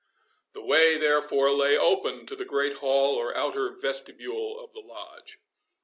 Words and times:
The 0.53 0.63
way, 0.65 0.97
therefore, 0.97 1.51
lay 1.53 1.77
open 1.77 2.25
to 2.25 2.35
the 2.35 2.43
great 2.43 2.77
hall 2.77 3.13
or 3.13 3.37
outer 3.37 3.69
vestibule 3.69 4.59
of 4.59 4.73
the 4.73 4.79
Lodge. 4.79 5.37